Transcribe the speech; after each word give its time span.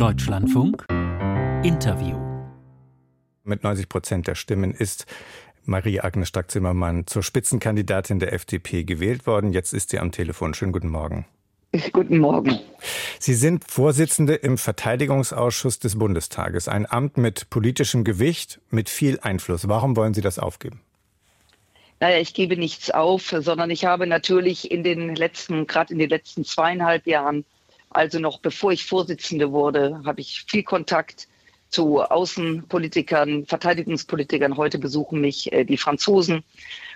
Deutschlandfunk 0.00 0.86
Interview. 1.62 2.16
Mit 3.44 3.64
90 3.64 3.86
Prozent 3.86 4.26
der 4.28 4.34
Stimmen 4.34 4.70
ist 4.70 5.04
Marie-Agnes 5.66 6.26
Strack-Zimmermann 6.26 7.06
zur 7.06 7.22
Spitzenkandidatin 7.22 8.18
der 8.18 8.32
FDP 8.32 8.84
gewählt 8.84 9.26
worden. 9.26 9.52
Jetzt 9.52 9.74
ist 9.74 9.90
sie 9.90 9.98
am 9.98 10.10
Telefon. 10.10 10.54
Schönen 10.54 10.72
guten 10.72 10.88
Morgen. 10.88 11.26
Guten 11.92 12.16
Morgen. 12.16 12.58
Sie 13.18 13.34
sind 13.34 13.70
Vorsitzende 13.70 14.36
im 14.36 14.56
Verteidigungsausschuss 14.56 15.80
des 15.80 15.98
Bundestages. 15.98 16.66
Ein 16.66 16.90
Amt 16.90 17.18
mit 17.18 17.50
politischem 17.50 18.02
Gewicht, 18.02 18.58
mit 18.70 18.88
viel 18.88 19.20
Einfluss. 19.20 19.68
Warum 19.68 19.96
wollen 19.96 20.14
Sie 20.14 20.22
das 20.22 20.38
aufgeben? 20.38 20.80
Naja, 22.00 22.16
ich 22.16 22.32
gebe 22.32 22.56
nichts 22.56 22.90
auf, 22.90 23.34
sondern 23.40 23.68
ich 23.68 23.84
habe 23.84 24.06
natürlich 24.06 24.70
in 24.70 24.82
den 24.82 25.14
letzten, 25.14 25.66
gerade 25.66 25.92
in 25.92 25.98
den 25.98 26.08
letzten 26.08 26.46
zweieinhalb 26.46 27.06
Jahren, 27.06 27.44
also 27.90 28.18
noch 28.18 28.38
bevor 28.38 28.72
ich 28.72 28.86
Vorsitzende 28.86 29.52
wurde, 29.52 30.00
habe 30.04 30.20
ich 30.20 30.44
viel 30.48 30.62
Kontakt 30.62 31.28
zu 31.68 32.00
Außenpolitikern, 32.02 33.46
Verteidigungspolitikern. 33.46 34.56
Heute 34.56 34.78
besuchen 34.78 35.20
mich 35.20 35.52
äh, 35.52 35.64
die 35.64 35.76
Franzosen. 35.76 36.42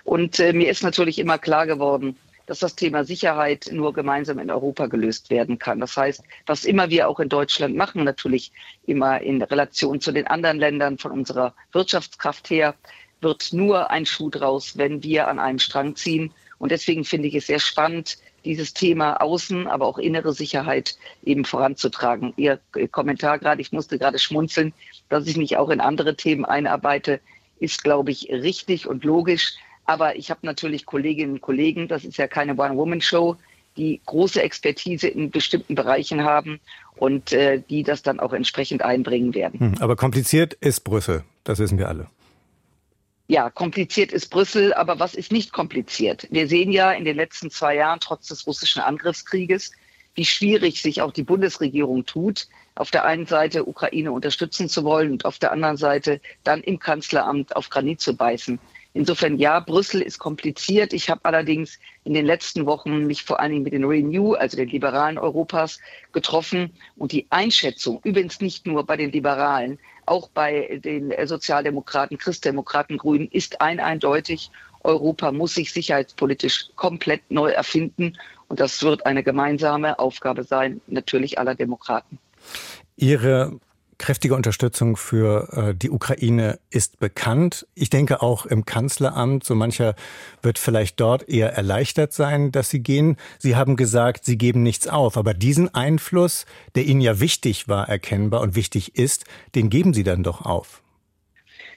Und 0.03 0.39
äh, 0.39 0.53
mir 0.53 0.69
ist 0.69 0.83
natürlich 0.83 1.19
immer 1.19 1.37
klar 1.37 1.65
geworden, 1.65 2.17
dass 2.45 2.59
das 2.59 2.75
Thema 2.75 3.03
Sicherheit 3.03 3.69
nur 3.71 3.93
gemeinsam 3.93 4.39
in 4.39 4.51
Europa 4.51 4.85
gelöst 4.87 5.29
werden 5.29 5.57
kann. 5.57 5.79
Das 5.79 5.97
heißt, 5.97 6.23
was 6.45 6.65
immer 6.65 6.89
wir 6.89 7.09
auch 7.09 7.19
in 7.19 7.29
Deutschland 7.29 7.75
machen, 7.75 8.03
natürlich 8.03 8.51
immer 8.85 9.21
in 9.21 9.41
Relation 9.41 9.99
zu 9.99 10.11
den 10.11 10.27
anderen 10.27 10.59
Ländern 10.59 10.97
von 10.97 11.11
unserer 11.11 11.55
Wirtschaftskraft 11.71 12.49
her, 12.49 12.75
wird 13.21 13.53
nur 13.53 13.89
ein 13.89 14.05
Schuh 14.05 14.29
draus, 14.29 14.77
wenn 14.77 15.01
wir 15.01 15.27
an 15.27 15.39
einem 15.39 15.59
Strang 15.59 15.95
ziehen. 15.95 16.31
Und 16.59 16.71
deswegen 16.71 17.03
finde 17.03 17.27
ich 17.27 17.35
es 17.35 17.47
sehr 17.47 17.59
spannend, 17.59 18.17
dieses 18.45 18.73
Thema 18.73 19.21
Außen, 19.21 19.67
aber 19.67 19.85
auch 19.87 19.97
innere 19.97 20.33
Sicherheit 20.33 20.97
eben 21.23 21.43
voranzutragen. 21.43 22.33
Ihr 22.37 22.59
Kommentar 22.91 23.39
gerade, 23.39 23.61
ich 23.61 23.71
musste 23.71 23.97
gerade 23.97 24.19
schmunzeln, 24.19 24.73
dass 25.09 25.27
ich 25.27 25.35
mich 25.35 25.57
auch 25.57 25.69
in 25.69 25.81
andere 25.81 26.15
Themen 26.15 26.45
einarbeite, 26.45 27.19
ist, 27.59 27.83
glaube 27.83 28.11
ich, 28.11 28.29
richtig 28.29 28.87
und 28.87 29.03
logisch. 29.03 29.53
Aber 29.85 30.15
ich 30.15 30.29
habe 30.29 30.41
natürlich 30.43 30.85
Kolleginnen 30.85 31.33
und 31.33 31.41
Kollegen, 31.41 31.87
das 31.87 32.05
ist 32.05 32.17
ja 32.17 32.27
keine 32.27 32.55
One-Woman-Show, 32.55 33.35
die 33.77 34.01
große 34.05 34.41
Expertise 34.41 35.07
in 35.07 35.31
bestimmten 35.31 35.75
Bereichen 35.75 36.23
haben 36.23 36.59
und 36.95 37.33
äh, 37.33 37.61
die 37.69 37.83
das 37.83 38.03
dann 38.03 38.19
auch 38.19 38.33
entsprechend 38.33 38.81
einbringen 38.81 39.35
werden. 39.35 39.59
Hm, 39.59 39.75
aber 39.79 39.95
kompliziert 39.95 40.53
ist 40.53 40.81
Brüssel, 40.81 41.23
das 41.43 41.59
wissen 41.59 41.77
wir 41.77 41.89
alle 41.89 42.07
ja, 43.27 43.49
kompliziert 43.49 44.11
ist 44.11 44.29
Brüssel, 44.29 44.73
aber 44.73 44.99
was 44.99 45.15
ist 45.15 45.31
nicht 45.31 45.51
kompliziert? 45.51 46.27
Wir 46.29 46.47
sehen 46.47 46.71
ja 46.71 46.91
in 46.91 47.05
den 47.05 47.15
letzten 47.15 47.49
zwei 47.49 47.75
Jahren, 47.75 47.99
trotz 47.99 48.27
des 48.27 48.45
russischen 48.45 48.81
Angriffskrieges, 48.81 49.71
wie 50.13 50.25
schwierig 50.25 50.81
sich 50.81 51.01
auch 51.01 51.11
die 51.11 51.23
Bundesregierung 51.23 52.05
tut, 52.05 52.47
auf 52.75 52.91
der 52.91 53.05
einen 53.05 53.25
Seite 53.25 53.67
Ukraine 53.67 54.11
unterstützen 54.11 54.69
zu 54.69 54.83
wollen 54.83 55.11
und 55.11 55.25
auf 55.25 55.39
der 55.39 55.51
anderen 55.51 55.77
Seite 55.77 56.21
dann 56.43 56.61
im 56.61 56.79
Kanzleramt 56.79 57.55
auf 57.55 57.69
Granit 57.69 57.99
zu 57.99 58.15
beißen. 58.15 58.59
Insofern 58.93 59.37
ja, 59.37 59.59
Brüssel 59.59 60.01
ist 60.01 60.19
kompliziert. 60.19 60.93
Ich 60.93 61.09
habe 61.09 61.25
allerdings 61.25 61.79
in 62.05 62.13
den 62.13 62.25
letzten 62.25 62.65
Wochen 62.65 63.07
mich 63.07 63.23
vor 63.23 63.41
allen 63.41 63.51
Dingen 63.51 63.63
mit 63.63 63.73
den 63.73 63.83
Renew, 63.83 64.35
also 64.35 64.55
den 64.55 64.69
Liberalen 64.69 65.17
Europas, 65.17 65.79
getroffen 66.13 66.71
und 66.95 67.11
die 67.11 67.25
Einschätzung, 67.29 67.99
übrigens 68.03 68.39
nicht 68.39 68.65
nur 68.65 68.85
bei 68.85 68.95
den 68.95 69.11
Liberalen, 69.11 69.79
auch 70.05 70.29
bei 70.29 70.79
den 70.83 71.13
Sozialdemokraten, 71.25 72.17
Christdemokraten, 72.17 72.97
Grünen, 72.97 73.27
ist 73.29 73.61
ein 73.61 73.79
eindeutig. 73.79 74.51
Europa 74.83 75.31
muss 75.31 75.55
sich 75.55 75.73
sicherheitspolitisch 75.73 76.69
komplett 76.75 77.21
neu 77.29 77.49
erfinden. 77.49 78.17
Und 78.47 78.59
das 78.59 78.83
wird 78.83 79.05
eine 79.05 79.23
gemeinsame 79.23 79.97
Aufgabe 79.97 80.43
sein, 80.43 80.81
natürlich 80.87 81.39
aller 81.39 81.55
Demokraten. 81.55 82.19
Ihre 82.95 83.59
kräftige 83.97 84.35
Unterstützung 84.35 84.97
für 84.97 85.49
äh, 85.51 85.75
die 85.75 85.89
Ukraine 85.89 86.59
ist 86.69 86.99
bekannt. 86.99 87.67
Ich 87.75 87.89
denke 87.89 88.21
auch 88.21 88.45
im 88.45 88.65
Kanzleramt, 88.65 89.43
so 89.43 89.55
mancher 89.55 89.95
wird 90.41 90.59
vielleicht 90.59 90.99
dort 90.99 91.27
eher 91.29 91.53
erleichtert 91.53 92.13
sein, 92.13 92.51
dass 92.51 92.69
Sie 92.69 92.79
gehen. 92.79 93.17
Sie 93.39 93.55
haben 93.55 93.75
gesagt, 93.75 94.25
Sie 94.25 94.37
geben 94.37 94.63
nichts 94.63 94.87
auf. 94.87 95.17
Aber 95.17 95.33
diesen 95.33 95.73
Einfluss, 95.73 96.45
der 96.75 96.85
Ihnen 96.85 97.01
ja 97.01 97.19
wichtig 97.19 97.67
war, 97.67 97.89
erkennbar 97.89 98.41
und 98.41 98.55
wichtig 98.55 98.95
ist, 98.95 99.25
den 99.55 99.69
geben 99.69 99.93
Sie 99.93 100.03
dann 100.03 100.23
doch 100.23 100.41
auf. 100.41 100.81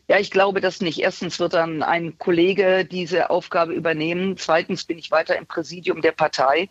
Ja, 0.08 0.18
ich 0.18 0.30
glaube 0.30 0.62
das 0.62 0.80
nicht. 0.80 1.00
Erstens 1.00 1.38
wird 1.38 1.52
dann 1.52 1.82
ein 1.82 2.18
Kollege 2.18 2.86
diese 2.86 3.28
Aufgabe 3.28 3.74
übernehmen. 3.74 4.38
Zweitens 4.38 4.84
bin 4.84 4.98
ich 4.98 5.10
weiter 5.10 5.36
im 5.36 5.46
Präsidium 5.46 6.00
der 6.00 6.12
Partei. 6.12 6.70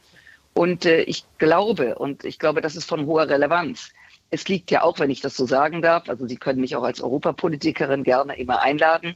Und 0.55 0.85
äh, 0.85 1.01
ich 1.01 1.23
glaube, 1.37 1.95
und 1.95 2.25
ich 2.25 2.39
glaube, 2.39 2.61
das 2.61 2.75
ist 2.75 2.89
von 2.89 3.05
hoher 3.05 3.29
Relevanz, 3.29 3.91
es 4.29 4.47
liegt 4.47 4.71
ja 4.71 4.83
auch, 4.83 4.99
wenn 4.99 5.09
ich 5.09 5.21
das 5.21 5.37
so 5.37 5.45
sagen 5.45 5.81
darf, 5.81 6.09
also 6.09 6.27
Sie 6.27 6.37
können 6.37 6.59
mich 6.59 6.75
auch 6.75 6.83
als 6.83 7.01
Europapolitikerin 7.01 8.03
gerne 8.03 8.37
immer 8.37 8.61
einladen, 8.61 9.15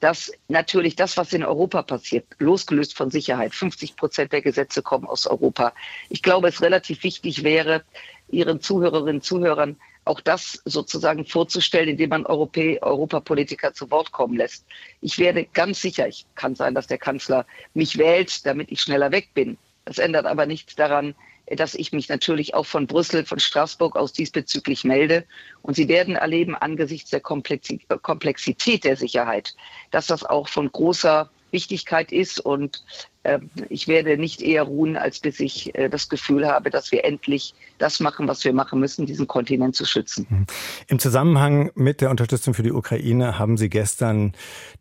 dass 0.00 0.32
natürlich 0.48 0.96
das, 0.96 1.16
was 1.16 1.32
in 1.32 1.44
Europa 1.44 1.82
passiert, 1.82 2.26
losgelöst 2.38 2.96
von 2.96 3.10
Sicherheit, 3.10 3.54
50 3.54 3.96
Prozent 3.96 4.32
der 4.32 4.42
Gesetze 4.42 4.82
kommen 4.82 5.06
aus 5.06 5.26
Europa. 5.26 5.72
Ich 6.08 6.22
glaube, 6.22 6.48
es 6.48 6.62
relativ 6.62 7.02
wichtig 7.04 7.44
wäre, 7.44 7.82
Ihren 8.30 8.60
Zuhörerinnen 8.60 9.16
und 9.16 9.24
Zuhörern 9.24 9.76
auch 10.04 10.20
das 10.20 10.62
sozusagen 10.64 11.26
vorzustellen, 11.26 11.90
indem 11.90 12.10
man 12.10 12.26
Europä 12.26 12.78
Europapolitiker 12.80 13.74
zu 13.74 13.90
Wort 13.90 14.12
kommen 14.12 14.36
lässt. 14.36 14.64
Ich 15.00 15.18
werde 15.18 15.44
ganz 15.52 15.80
sicher, 15.80 16.08
ich 16.08 16.26
kann 16.34 16.54
sein, 16.54 16.74
dass 16.74 16.86
der 16.86 16.98
Kanzler 16.98 17.46
mich 17.74 17.98
wählt, 17.98 18.46
damit 18.46 18.72
ich 18.72 18.80
schneller 18.80 19.12
weg 19.12 19.30
bin. 19.34 19.58
Das 19.84 19.98
ändert 19.98 20.26
aber 20.26 20.46
nichts 20.46 20.74
daran, 20.74 21.14
dass 21.56 21.74
ich 21.74 21.92
mich 21.92 22.08
natürlich 22.08 22.54
auch 22.54 22.66
von 22.66 22.86
Brüssel, 22.86 23.26
von 23.26 23.40
Straßburg 23.40 23.96
aus 23.96 24.12
diesbezüglich 24.12 24.84
melde. 24.84 25.24
Und 25.62 25.74
Sie 25.74 25.88
werden 25.88 26.16
erleben, 26.16 26.54
angesichts 26.54 27.10
der 27.10 27.20
Komplexität 27.20 28.84
der 28.84 28.96
Sicherheit, 28.96 29.54
dass 29.90 30.06
das 30.06 30.24
auch 30.24 30.48
von 30.48 30.70
großer 30.70 31.28
Wichtigkeit 31.52 32.12
ist. 32.12 32.40
Und 32.40 32.84
äh, 33.22 33.38
ich 33.68 33.86
werde 33.86 34.16
nicht 34.16 34.40
eher 34.40 34.62
ruhen, 34.62 34.96
als 34.96 35.20
bis 35.20 35.40
ich 35.40 35.74
äh, 35.74 35.88
das 35.88 36.08
Gefühl 36.08 36.48
habe, 36.48 36.70
dass 36.70 36.90
wir 36.90 37.04
endlich 37.04 37.54
das 37.78 38.00
machen, 38.00 38.28
was 38.28 38.44
wir 38.44 38.52
machen 38.52 38.80
müssen, 38.80 39.06
diesen 39.06 39.26
Kontinent 39.26 39.76
zu 39.76 39.84
schützen. 39.84 40.26
Mhm. 40.28 40.46
Im 40.88 40.98
Zusammenhang 40.98 41.70
mit 41.74 42.00
der 42.00 42.10
Unterstützung 42.10 42.54
für 42.54 42.62
die 42.62 42.72
Ukraine 42.72 43.38
haben 43.38 43.56
Sie 43.56 43.68
gestern 43.68 44.32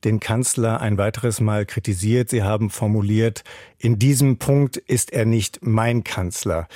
den 0.04 0.20
Kanzler 0.20 0.80
ein 0.82 0.98
weiteres 0.98 1.42
Mal 1.42 1.66
kritisiert. 1.66 2.30
Sie 2.30 2.44
haben 2.44 2.70
formuliert, 2.70 3.44
in 3.78 4.00
diesem 4.00 4.38
Punkt 4.38 4.78
ist 4.78 5.12
er 5.12 5.26
nicht 5.26 5.60
mein 5.62 6.04
Kanzler. 6.04 6.68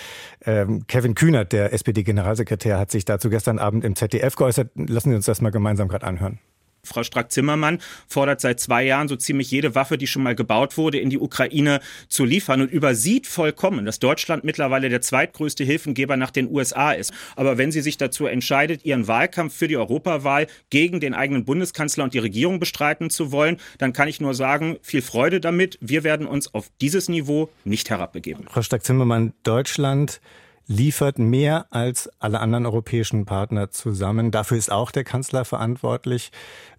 Ähm, 0.45 0.85
Kevin 0.87 1.15
Kühnert, 1.15 1.53
der 1.53 1.73
SPD-Generalsekretär, 1.73 2.77
hat 2.77 2.91
sich 2.91 3.05
dazu 3.05 3.29
gestern 3.29 3.59
Abend 3.59 3.83
im 3.83 3.95
ZDF 3.95 4.35
geäußert. 4.35 4.71
Lassen 4.75 5.09
Sie 5.09 5.15
uns 5.15 5.25
das 5.25 5.41
mal 5.41 5.51
gemeinsam 5.51 5.87
gerade 5.87 6.05
anhören. 6.05 6.39
Frau 6.85 7.03
Strack-Zimmermann 7.03 7.79
fordert 8.07 8.41
seit 8.41 8.59
zwei 8.59 8.83
Jahren 8.83 9.07
so 9.07 9.15
ziemlich 9.15 9.49
jede 9.49 9.73
Waffe, 9.73 9.97
die 9.97 10.05
schon 10.05 10.21
mal 10.21 10.35
gebaut 10.35 10.77
wurde, 10.77 10.99
in 10.99 11.09
die 11.09 11.17
Ukraine 11.17 11.79
zu 12.09 12.25
liefern 12.25 12.61
und 12.61 12.71
übersieht 12.71 13.25
vollkommen, 13.25 13.85
dass 13.85 13.99
Deutschland 13.99 14.43
mittlerweile 14.43 14.89
der 14.89 15.01
zweitgrößte 15.01 15.63
Hilfengeber 15.63 16.17
nach 16.17 16.31
den 16.31 16.51
USA 16.51 16.91
ist. 16.91 17.13
Aber 17.37 17.57
wenn 17.57 17.71
sie 17.71 17.81
sich 17.81 17.97
dazu 17.97 18.25
entscheidet, 18.25 18.83
ihren 18.83 19.07
Wahlkampf 19.07 19.55
für 19.55 19.69
die 19.69 19.77
Europawahl 19.77 20.47
gegen 20.69 20.99
den 20.99 21.13
eigenen 21.13 21.45
Bundeskanzler 21.45 22.03
und 22.03 22.13
die 22.13 22.19
Regierung 22.19 22.59
bestreiten 22.59 23.09
zu 23.09 23.31
wollen, 23.31 23.57
dann 23.77 23.93
kann 23.93 24.09
ich 24.09 24.19
nur 24.19 24.33
sagen, 24.33 24.77
viel 24.81 25.01
Freude 25.01 25.39
damit. 25.39 25.77
Wir 25.79 26.03
werden 26.03 26.27
uns 26.27 26.53
auf 26.53 26.69
dieses 26.81 27.07
Niveau 27.07 27.49
nicht 27.63 27.89
herabbegeben. 27.89 28.45
Frau 28.49 28.61
Strack-Zimmermann, 28.61 29.33
Deutschland 29.43 30.19
liefert 30.67 31.19
mehr 31.19 31.67
als 31.71 32.09
alle 32.19 32.39
anderen 32.39 32.65
europäischen 32.65 33.25
Partner 33.25 33.71
zusammen. 33.71 34.31
Dafür 34.31 34.57
ist 34.57 34.71
auch 34.71 34.91
der 34.91 35.03
Kanzler 35.03 35.45
verantwortlich. 35.45 36.31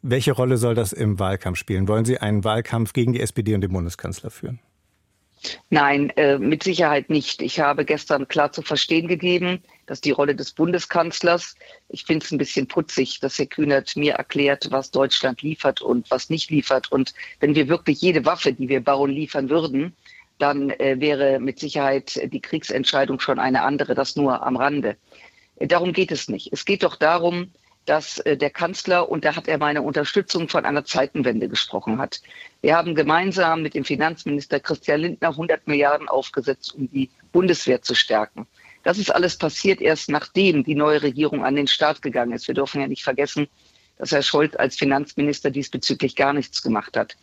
Welche 0.02 0.32
Rolle 0.32 0.56
soll 0.56 0.74
das 0.74 0.92
im 0.92 1.18
Wahlkampf 1.18 1.58
spielen? 1.58 1.88
Wollen 1.88 2.04
Sie 2.04 2.18
einen 2.18 2.44
Wahlkampf 2.44 2.92
gegen 2.92 3.12
die 3.12 3.20
SPD 3.20 3.54
und 3.54 3.60
den 3.60 3.72
Bundeskanzler 3.72 4.30
führen? 4.30 4.60
Nein, 5.70 6.10
äh, 6.16 6.38
mit 6.38 6.62
Sicherheit 6.62 7.10
nicht. 7.10 7.42
Ich 7.42 7.60
habe 7.60 7.84
gestern 7.84 8.28
klar 8.28 8.52
zu 8.52 8.62
verstehen 8.62 9.08
gegeben, 9.08 9.62
dass 9.86 10.00
die 10.00 10.10
Rolle 10.10 10.34
des 10.34 10.52
Bundeskanzlers, 10.52 11.54
ich 11.88 12.04
finde 12.04 12.24
es 12.24 12.32
ein 12.32 12.38
bisschen 12.38 12.66
putzig, 12.66 13.20
dass 13.20 13.38
Herr 13.38 13.46
Kühnert 13.46 13.94
mir 13.96 14.14
erklärt, 14.14 14.68
was 14.70 14.90
Deutschland 14.90 15.42
liefert 15.42 15.82
und 15.82 16.10
was 16.10 16.30
nicht 16.30 16.50
liefert. 16.50 16.90
Und 16.90 17.12
wenn 17.40 17.54
wir 17.54 17.68
wirklich 17.68 18.00
jede 18.00 18.24
Waffe, 18.24 18.52
die 18.52 18.68
wir 18.68 18.82
bauen, 18.82 19.10
liefern 19.10 19.50
würden, 19.50 19.94
dann 20.38 20.70
äh, 20.70 20.96
wäre 20.98 21.38
mit 21.38 21.58
Sicherheit 21.58 22.20
die 22.32 22.40
Kriegsentscheidung 22.40 23.20
schon 23.20 23.38
eine 23.38 23.62
andere, 23.62 23.94
das 23.94 24.16
nur 24.16 24.44
am 24.44 24.56
Rande. 24.56 24.96
Äh, 25.56 25.66
darum 25.66 25.92
geht 25.92 26.12
es 26.12 26.28
nicht. 26.28 26.52
Es 26.52 26.64
geht 26.64 26.82
doch 26.82 26.96
darum, 26.96 27.52
dass 27.84 28.18
äh, 28.20 28.36
der 28.36 28.50
Kanzler, 28.50 29.08
und 29.08 29.24
da 29.24 29.36
hat 29.36 29.48
er 29.48 29.58
meine 29.58 29.82
Unterstützung 29.82 30.48
von 30.48 30.64
einer 30.64 30.84
Zeitenwende 30.84 31.48
gesprochen 31.48 31.98
hat. 31.98 32.20
Wir 32.62 32.76
haben 32.76 32.94
gemeinsam 32.94 33.62
mit 33.62 33.74
dem 33.74 33.84
Finanzminister 33.84 34.60
Christian 34.60 35.00
Lindner 35.00 35.30
100 35.30 35.66
Milliarden 35.66 36.08
aufgesetzt, 36.08 36.74
um 36.74 36.90
die 36.90 37.10
Bundeswehr 37.32 37.82
zu 37.82 37.94
stärken. 37.94 38.46
Das 38.82 38.98
ist 38.98 39.14
alles 39.14 39.36
passiert 39.36 39.80
erst 39.80 40.10
nachdem 40.10 40.64
die 40.64 40.74
neue 40.74 41.02
Regierung 41.02 41.44
an 41.44 41.56
den 41.56 41.66
Start 41.66 42.02
gegangen 42.02 42.32
ist. 42.32 42.48
Wir 42.48 42.54
dürfen 42.54 42.80
ja 42.80 42.86
nicht 42.86 43.02
vergessen, 43.02 43.48
dass 43.98 44.12
Herr 44.12 44.22
Scholz 44.22 44.54
als 44.56 44.76
Finanzminister 44.76 45.50
diesbezüglich 45.50 46.16
gar 46.16 46.32
nichts 46.32 46.62
gemacht 46.62 46.96
hat. 46.96 47.16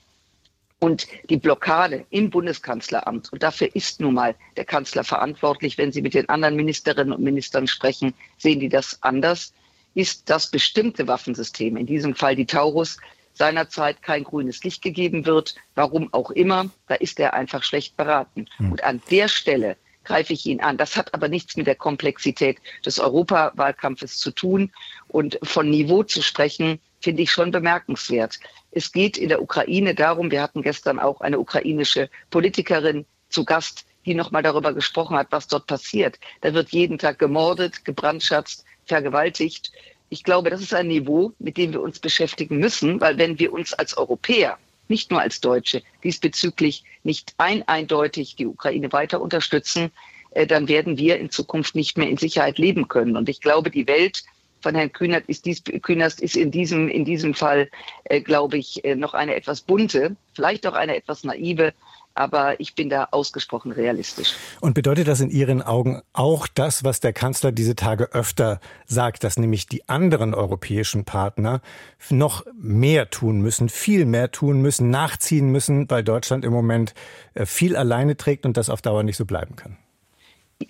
Und 0.84 1.06
die 1.30 1.38
Blockade 1.38 2.06
im 2.10 2.32
Bundeskanzleramt, 2.32 3.32
und 3.32 3.44
dafür 3.44 3.70
ist 3.76 4.00
nun 4.00 4.16
mal 4.16 4.34
der 4.58 4.66
Kanzler 4.66 5.04
verantwortlich, 5.04 5.78
wenn 5.78 5.92
Sie 5.92 6.02
mit 6.02 6.16
den 6.16 6.28
anderen 6.28 6.56
Ministerinnen 6.56 7.14
und 7.14 7.22
Ministern 7.22 7.68
sprechen, 7.68 8.16
sehen 8.40 8.60
die 8.60 8.68
das 8.68 8.98
anders, 9.04 9.54
ist, 9.94 10.28
dass 10.32 10.50
bestimmte 10.50 11.08
Waffensysteme, 11.08 11.80
in 11.80 11.86
diesem 11.86 12.16
Fall 12.16 12.36
die 12.36 12.48
Taurus, 12.48 12.98
seinerzeit 13.34 14.02
kein 14.02 14.24
grünes 14.24 14.64
Licht 14.64 14.82
gegeben 14.82 15.28
wird, 15.28 15.54
warum 15.76 16.12
auch 16.14 16.32
immer, 16.32 16.72
da 16.88 16.96
ist 16.96 17.20
er 17.20 17.36
einfach 17.36 17.64
schlecht 17.64 17.96
beraten. 17.96 18.48
Hm. 18.58 18.72
Und 18.72 18.84
an 18.84 19.04
der 19.12 19.28
Stelle 19.28 19.78
greife 20.04 20.34
ich 20.34 20.48
ihn 20.48 20.62
an. 20.62 20.78
Das 20.78 20.98
hat 20.98 21.14
aber 21.14 21.28
nichts 21.28 21.58
mit 21.58 21.68
der 21.68 21.76
Komplexität 21.76 22.58
des 22.84 23.00
Europawahlkampfes 23.00 24.18
zu 24.18 24.32
tun. 24.32 24.72
Und 25.08 25.38
von 25.44 25.70
Niveau 25.70 26.02
zu 26.04 26.24
sprechen, 26.24 26.80
finde 27.02 27.24
ich 27.24 27.32
schon 27.32 27.52
bemerkenswert. 27.52 28.40
Es 28.72 28.92
geht 28.92 29.18
in 29.18 29.30
der 29.30 29.42
Ukraine 29.42 29.96
darum, 29.96 30.32
wir 30.32 30.42
hatten 30.42 30.62
gestern 30.62 31.00
auch 31.00 31.22
eine 31.22 31.40
ukrainische 31.40 32.10
Politikerin 32.30 33.06
zu 33.30 33.44
Gast, 33.44 33.86
die 34.06 34.14
nochmal 34.14 34.44
darüber 34.44 34.74
gesprochen 34.74 35.18
hat, 35.18 35.28
was 35.32 35.48
dort 35.48 35.68
passiert. 35.68 36.20
Da 36.42 36.54
wird 36.54 36.70
jeden 36.70 36.98
Tag 36.98 37.20
gemordet, 37.20 37.86
gebrandschatzt, 37.86 38.66
vergewaltigt. 38.86 39.72
Ich 40.10 40.24
glaube, 40.24 40.50
das 40.50 40.62
ist 40.62 40.74
ein 40.74 40.88
Niveau, 40.88 41.34
mit 41.40 41.58
dem 41.58 41.74
wir 41.74 41.82
uns 41.82 42.00
beschäftigen 42.00 42.58
müssen, 42.58 43.00
weil 43.00 43.18
wenn 43.18 43.40
wir 43.40 43.54
uns 43.54 43.74
als 43.74 43.98
Europäer, 43.98 44.58
nicht 44.88 45.10
nur 45.10 45.22
als 45.22 45.40
Deutsche, 45.40 45.84
diesbezüglich 46.04 46.84
nicht 47.04 47.34
ein 47.38 47.66
eindeutig 47.68 48.36
die 48.36 48.48
Ukraine 48.48 48.92
weiter 48.92 49.22
unterstützen, 49.22 49.92
äh, 50.32 50.46
dann 50.46 50.68
werden 50.68 50.98
wir 50.98 51.18
in 51.18 51.30
Zukunft 51.30 51.76
nicht 51.76 51.98
mehr 51.98 52.10
in 52.10 52.18
Sicherheit 52.18 52.58
leben 52.58 52.88
können. 52.88 53.16
Und 53.16 53.30
ich 53.30 53.40
glaube, 53.40 53.72
die 53.72 53.88
Welt 53.88 54.24
von 54.62 54.76
Herrn 54.76 54.92
Kühnert 54.92 55.26
ist, 55.28 55.46
dies, 55.46 55.64
Kühnert 55.64 56.20
ist 56.20 56.36
in 56.36 56.52
diesem, 56.52 56.88
in 56.88 57.06
diesem 57.06 57.34
Fall, 57.34 57.70
äh, 58.06 58.22
glaube 58.22 58.58
ich, 58.58 58.84
äh, 58.86 58.96
noch 58.96 59.14
eine 59.14 59.36
etwas 59.36 59.62
bunte, 59.62 60.16
vielleicht 60.34 60.66
auch 60.68 60.74
eine 60.74 60.96
etwas 60.96 61.24
naive 61.24 61.74
aber 62.14 62.60
ich 62.60 62.76
bin 62.76 62.90
da 62.90 63.08
ausgesprochen 63.12 63.72
realistisch. 63.72 64.36
Und 64.60 64.74
bedeutet 64.74 65.08
das 65.08 65.22
in 65.22 65.30
Ihren 65.30 65.62
Augen 65.62 66.02
auch 66.14 66.48
das, 66.48 66.84
was 66.84 67.00
der 67.00 67.14
Kanzler 67.14 67.52
diese 67.52 67.76
Tage 67.76 68.12
öfter 68.14 68.60
sagt, 68.86 69.24
dass 69.24 69.38
nämlich 69.38 69.68
die 69.68 69.88
anderen 69.88 70.34
europäischen 70.34 71.06
Partner 71.06 71.62
noch 72.10 72.46
mehr 72.54 73.10
tun 73.10 73.42
müssen, 73.42 73.70
viel 73.70 74.06
mehr 74.06 74.32
tun 74.32 74.62
müssen, 74.62 74.90
nachziehen 74.90 75.52
müssen, 75.52 75.90
weil 75.90 76.04
Deutschland 76.04 76.44
im 76.44 76.54
Moment 76.54 76.94
äh, 77.34 77.46
viel 77.46 77.76
alleine 77.76 78.18
trägt 78.18 78.46
und 78.46 78.58
das 78.58 78.70
auf 78.70 78.82
Dauer 78.82 79.04
nicht 79.04 79.18
so 79.18 79.26
bleiben 79.26 79.56
kann? 79.56 79.78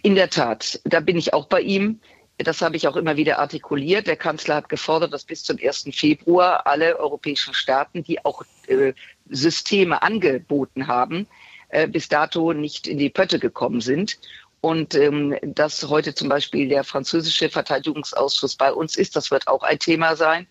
In 0.03 0.15
der 0.15 0.29
Tat, 0.29 0.79
da 0.85 0.99
bin 1.01 1.17
ich 1.17 1.33
auch 1.33 1.47
bei 1.47 1.59
ihm. 1.59 1.99
Das 2.43 2.61
habe 2.61 2.75
ich 2.75 2.87
auch 2.87 2.95
immer 2.95 3.17
wieder 3.17 3.39
artikuliert. 3.39 4.07
Der 4.07 4.15
Kanzler 4.15 4.55
hat 4.55 4.69
gefordert, 4.69 5.13
dass 5.13 5.23
bis 5.23 5.43
zum 5.43 5.57
1. 5.61 5.89
Februar 5.93 6.65
alle 6.67 6.97
europäischen 6.97 7.53
Staaten, 7.53 8.03
die 8.03 8.23
auch 8.23 8.43
äh, 8.67 8.93
Systeme 9.29 10.01
angeboten 10.01 10.87
haben, 10.87 11.27
äh, 11.69 11.87
bis 11.87 12.09
dato 12.09 12.53
nicht 12.53 12.87
in 12.87 12.97
die 12.97 13.09
Pötte 13.09 13.39
gekommen 13.39 13.81
sind. 13.81 14.19
Und 14.61 14.93
ähm, 14.93 15.35
dass 15.41 15.87
heute 15.89 16.13
zum 16.13 16.29
Beispiel 16.29 16.69
der 16.69 16.83
französische 16.83 17.49
Verteidigungsausschuss 17.49 18.55
bei 18.55 18.71
uns 18.71 18.95
ist, 18.95 19.15
das 19.15 19.31
wird 19.31 19.47
auch 19.47 19.63
ein 19.63 19.79
Thema 19.79 20.15
sein. 20.15 20.47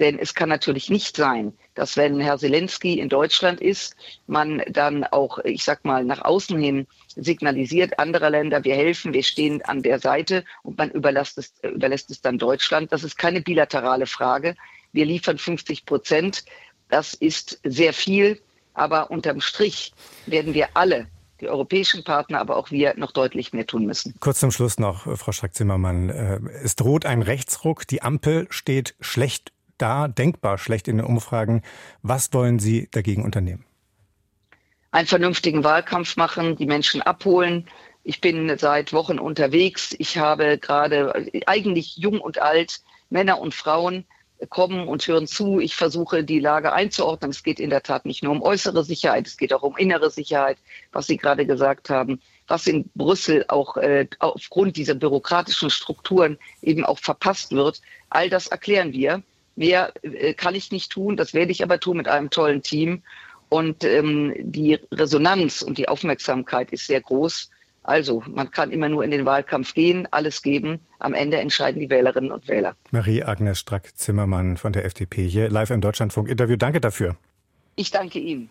Denn 0.00 0.18
es 0.18 0.34
kann 0.34 0.48
natürlich 0.48 0.88
nicht 0.88 1.14
sein, 1.14 1.52
dass 1.80 1.96
wenn 1.96 2.20
Herr 2.20 2.36
Zelensky 2.36 3.00
in 3.00 3.08
Deutschland 3.08 3.58
ist, 3.58 3.96
man 4.26 4.62
dann 4.68 5.02
auch, 5.02 5.38
ich 5.38 5.64
sag 5.64 5.82
mal, 5.82 6.04
nach 6.04 6.20
außen 6.22 6.60
hin 6.60 6.86
signalisiert, 7.16 7.98
andere 7.98 8.28
Länder, 8.28 8.62
wir 8.64 8.74
helfen, 8.74 9.14
wir 9.14 9.22
stehen 9.22 9.62
an 9.62 9.80
der 9.80 9.98
Seite 9.98 10.44
und 10.62 10.76
man 10.76 10.90
überlässt 10.90 11.38
es, 11.38 11.54
überlässt 11.62 12.10
es 12.10 12.20
dann 12.20 12.36
Deutschland. 12.36 12.92
Das 12.92 13.02
ist 13.02 13.16
keine 13.16 13.40
bilaterale 13.40 14.04
Frage. 14.04 14.56
Wir 14.92 15.06
liefern 15.06 15.38
50 15.38 15.86
Prozent. 15.86 16.44
Das 16.90 17.14
ist 17.14 17.58
sehr 17.64 17.94
viel. 17.94 18.38
Aber 18.74 19.10
unterm 19.10 19.40
Strich 19.40 19.94
werden 20.26 20.52
wir 20.52 20.68
alle 20.74 21.06
die 21.40 21.48
europäischen 21.48 22.04
Partner, 22.04 22.40
aber 22.40 22.58
auch 22.58 22.70
wir 22.70 22.92
noch 22.98 23.12
deutlich 23.12 23.54
mehr 23.54 23.66
tun 23.66 23.86
müssen. 23.86 24.14
Kurz 24.20 24.40
zum 24.40 24.50
Schluss 24.50 24.78
noch, 24.78 25.04
Frau 25.16 25.32
Strack-Zimmermann. 25.32 26.10
Äh, 26.10 26.40
es 26.62 26.76
droht 26.76 27.06
ein 27.06 27.22
Rechtsruck. 27.22 27.86
Die 27.86 28.02
Ampel 28.02 28.48
steht 28.50 28.94
schlecht 29.00 29.50
da, 29.80 30.08
denkbar 30.08 30.58
schlecht 30.58 30.88
in 30.88 30.98
den 30.98 31.06
Umfragen. 31.06 31.62
Was 32.02 32.32
wollen 32.32 32.58
Sie 32.58 32.88
dagegen 32.90 33.24
unternehmen? 33.24 33.64
Einen 34.92 35.06
vernünftigen 35.06 35.62
Wahlkampf 35.62 36.16
machen, 36.16 36.56
die 36.56 36.66
Menschen 36.66 37.00
abholen. 37.02 37.68
Ich 38.02 38.20
bin 38.20 38.56
seit 38.58 38.92
Wochen 38.92 39.18
unterwegs. 39.18 39.94
Ich 39.98 40.18
habe 40.18 40.58
gerade 40.58 41.28
eigentlich 41.46 41.96
jung 41.96 42.20
und 42.20 42.38
alt, 42.38 42.80
Männer 43.08 43.38
und 43.38 43.54
Frauen 43.54 44.04
kommen 44.48 44.88
und 44.88 45.06
hören 45.06 45.26
zu. 45.26 45.60
Ich 45.60 45.76
versuche, 45.76 46.24
die 46.24 46.40
Lage 46.40 46.72
einzuordnen. 46.72 47.30
Es 47.30 47.42
geht 47.42 47.60
in 47.60 47.70
der 47.70 47.82
Tat 47.82 48.06
nicht 48.06 48.22
nur 48.22 48.32
um 48.32 48.42
äußere 48.42 48.84
Sicherheit, 48.84 49.26
es 49.26 49.36
geht 49.36 49.52
auch 49.52 49.62
um 49.62 49.76
innere 49.76 50.10
Sicherheit, 50.10 50.58
was 50.92 51.06
Sie 51.06 51.18
gerade 51.18 51.44
gesagt 51.46 51.90
haben, 51.90 52.20
was 52.48 52.66
in 52.66 52.90
Brüssel 52.94 53.44
auch 53.48 53.76
äh, 53.76 54.06
aufgrund 54.18 54.76
dieser 54.76 54.94
bürokratischen 54.94 55.70
Strukturen 55.70 56.38
eben 56.62 56.84
auch 56.84 56.98
verpasst 56.98 57.52
wird. 57.52 57.80
All 58.08 58.30
das 58.30 58.46
erklären 58.46 58.92
wir. 58.92 59.22
Mehr 59.56 59.92
äh, 60.02 60.34
kann 60.34 60.54
ich 60.54 60.70
nicht 60.72 60.92
tun, 60.92 61.16
das 61.16 61.34
werde 61.34 61.52
ich 61.52 61.62
aber 61.62 61.80
tun 61.80 61.96
mit 61.96 62.08
einem 62.08 62.30
tollen 62.30 62.62
Team. 62.62 63.02
Und 63.48 63.84
ähm, 63.84 64.34
die 64.38 64.78
Resonanz 64.92 65.62
und 65.62 65.76
die 65.76 65.88
Aufmerksamkeit 65.88 66.70
ist 66.70 66.86
sehr 66.86 67.00
groß. 67.00 67.50
Also, 67.82 68.22
man 68.26 68.50
kann 68.50 68.70
immer 68.70 68.88
nur 68.88 69.02
in 69.02 69.10
den 69.10 69.24
Wahlkampf 69.24 69.74
gehen, 69.74 70.06
alles 70.10 70.42
geben. 70.42 70.80
Am 70.98 71.14
Ende 71.14 71.38
entscheiden 71.38 71.80
die 71.80 71.90
Wählerinnen 71.90 72.30
und 72.30 72.46
Wähler. 72.46 72.76
Marie-Agnes 72.90 73.58
Strack-Zimmermann 73.58 74.58
von 74.58 74.72
der 74.72 74.84
FDP 74.84 75.26
hier 75.26 75.48
live 75.48 75.70
im 75.70 75.80
Deutschlandfunk-Interview. 75.80 76.56
Danke 76.56 76.80
dafür. 76.80 77.16
Ich 77.76 77.90
danke 77.90 78.18
Ihnen. 78.18 78.50